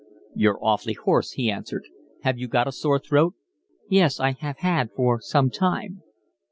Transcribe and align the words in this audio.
"You're 0.33 0.57
awfully 0.65 0.93
hoarse," 0.93 1.33
he 1.33 1.51
answered. 1.51 1.85
"Have 2.23 2.39
you 2.39 2.47
got 2.47 2.67
a 2.67 2.71
sore 2.71 2.97
throat?" 2.97 3.35
"Yes, 3.87 4.19
I 4.19 4.31
have 4.31 4.57
had 4.57 4.89
for 4.95 5.21
some 5.21 5.51
time." 5.51 6.01